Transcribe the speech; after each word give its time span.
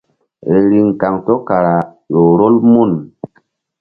Riŋ 0.69 0.87
kaŋto 1.01 1.33
kara 1.47 1.75
ƴo 2.11 2.21
rol 2.39 2.55
mun. 2.71 2.91